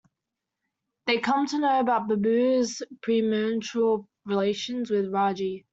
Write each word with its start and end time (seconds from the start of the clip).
They 1.05 1.19
come 1.19 1.45
to 1.45 1.59
know 1.59 1.79
about 1.79 2.07
Babu's 2.07 2.81
premarital 3.05 4.07
relations 4.25 4.89
with 4.89 5.11
Raji. 5.11 5.67